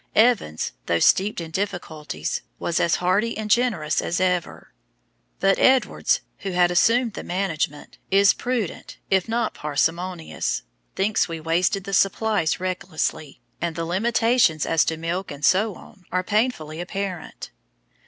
Evans, 0.15 0.71
though 0.87 0.97
steeped 0.97 1.39
in 1.39 1.51
difficulties, 1.51 2.41
was 2.57 2.79
as 2.79 2.95
hearty 2.95 3.37
and 3.37 3.51
generous 3.51 4.01
as 4.01 4.19
ever; 4.19 4.73
but 5.39 5.59
Edwards, 5.59 6.21
who 6.39 6.53
had 6.53 6.71
assumed 6.71 7.13
the 7.13 7.23
management, 7.23 7.99
is 8.09 8.33
prudent, 8.33 8.97
if 9.11 9.29
not 9.29 9.53
parsimonious, 9.53 10.63
thinks 10.95 11.27
we 11.27 11.39
wasted 11.39 11.83
the 11.83 11.93
supplies 11.93 12.59
recklessly, 12.59 13.41
and 13.61 13.75
the 13.75 13.85
limitations 13.85 14.65
as 14.65 14.83
to 14.85 14.97
milk, 14.97 15.31
etc., 15.31 15.93
are 16.11 16.23
painfully 16.23 16.81
apparent. 16.81 17.51